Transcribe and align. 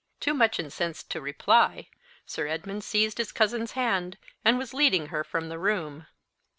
Too 0.19 0.33
much 0.33 0.59
incensed 0.59 1.11
to 1.11 1.21
reply, 1.21 1.87
Sir 2.25 2.47
Edmund 2.47 2.83
seized 2.83 3.19
his 3.19 3.31
cousin's 3.31 3.73
hand, 3.73 4.17
and 4.43 4.57
was 4.57 4.73
leading 4.73 5.09
her 5.09 5.23
from 5.23 5.47
the 5.47 5.59
room. 5.59 6.07